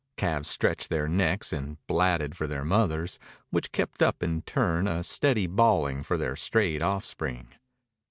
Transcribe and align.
Calves 0.17 0.49
stretched 0.49 0.89
their 0.89 1.07
necks 1.07 1.53
and 1.53 1.77
blatted 1.85 2.35
for 2.35 2.47
their 2.47 2.65
mothers, 2.65 3.19
which 3.51 3.71
kept 3.71 4.01
up 4.01 4.23
in 4.23 4.41
turn 4.41 4.87
a 4.87 5.03
steady 5.03 5.45
bawling 5.45 6.01
for 6.01 6.17
their 6.17 6.35
strayed 6.35 6.81
offspring. 6.81 7.49